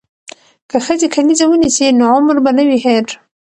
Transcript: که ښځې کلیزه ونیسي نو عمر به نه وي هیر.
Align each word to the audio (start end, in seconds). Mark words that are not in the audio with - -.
که 0.69 0.77
ښځې 0.85 1.07
کلیزه 1.15 1.45
ونیسي 1.47 1.87
نو 1.97 2.05
عمر 2.15 2.35
به 2.43 2.51
نه 2.57 2.63
وي 2.67 2.77
هیر. 2.85 3.05